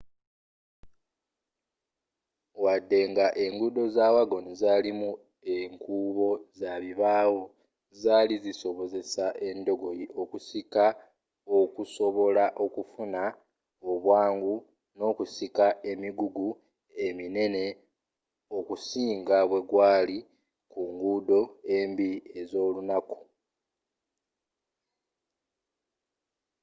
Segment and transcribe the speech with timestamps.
[2.63, 5.09] waddenga enguudo za wagon zalimu
[5.57, 7.41] enkuubo zabibaawo
[8.01, 10.85] zaali zisobozesa endogoyi okuzisika
[11.59, 13.23] okusobola okufuna
[13.91, 14.55] obwangu
[14.97, 16.49] n'okusika emigugu
[17.05, 17.65] eminene
[18.57, 20.17] okusinga bwegwaali
[20.71, 21.39] ku nguudo
[21.77, 22.09] embi
[22.39, 23.17] ez'olunaku